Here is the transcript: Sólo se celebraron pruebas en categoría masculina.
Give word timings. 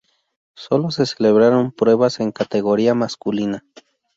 Sólo 0.55 0.89
se 0.89 1.05
celebraron 1.05 1.71
pruebas 1.71 2.21
en 2.21 2.31
categoría 2.31 2.95
masculina. 2.95 3.63